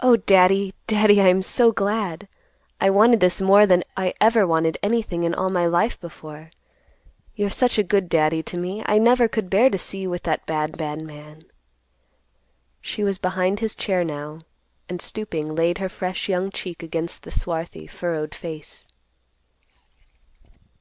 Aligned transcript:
"Oh, 0.00 0.16
Daddy, 0.16 0.74
Daddy, 0.88 1.22
I'm 1.22 1.42
so 1.42 1.70
glad! 1.70 2.26
I 2.80 2.90
wanted 2.90 3.20
this 3.20 3.40
more 3.40 3.66
than 3.66 3.84
I 3.96 4.12
ever 4.20 4.44
wanted 4.44 4.78
anything 4.82 5.22
in 5.22 5.32
all 5.32 5.48
my 5.48 5.64
life 5.64 5.96
before. 6.00 6.50
You're 7.36 7.48
such 7.48 7.78
a 7.78 7.84
good 7.84 8.08
Daddy 8.08 8.42
to 8.42 8.58
me, 8.58 8.82
I 8.86 8.98
never 8.98 9.28
could 9.28 9.48
bear 9.48 9.70
to 9.70 9.78
see 9.78 10.00
you 10.00 10.10
with 10.10 10.24
that 10.24 10.44
bad, 10.46 10.76
bad 10.76 11.02
man." 11.02 11.44
She 12.80 13.04
was 13.04 13.18
behind 13.18 13.60
his 13.60 13.76
chair 13.76 14.02
now, 14.02 14.40
and, 14.88 15.00
stooping, 15.00 15.54
laid 15.54 15.78
her 15.78 15.88
fresh 15.88 16.28
young 16.28 16.50
cheek 16.50 16.82
against 16.82 17.22
the 17.22 17.30
swarthy, 17.30 17.86
furrowed 17.86 18.34
face. 18.34 18.86